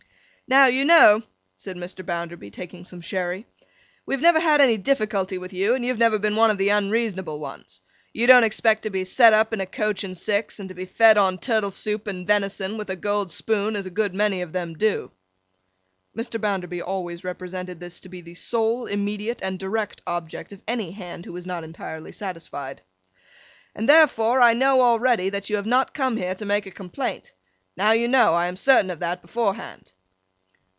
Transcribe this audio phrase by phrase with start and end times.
[0.47, 1.23] 'Now, you know,'
[1.55, 2.05] said Mr.
[2.05, 3.47] Bounderby, taking some sherry,
[4.05, 6.57] 'we have never had any difficulty with you, and you have never been one of
[6.57, 7.81] the unreasonable ones.
[8.11, 10.83] You don't expect to be set up in a coach and six, and to be
[10.83, 14.53] fed on turtle soup and venison, with a gold spoon, as a good many of
[14.53, 15.11] 'em do!'
[16.17, 16.37] Mr.
[16.41, 21.23] Bounderby always represented this to be the sole, immediate, and direct object of any Hand
[21.23, 22.81] who was not entirely satisfied;
[23.73, 27.31] 'and therefore I know already that you have not come here to make a complaint.
[27.77, 29.93] Now, you know, I am certain of that, beforehand.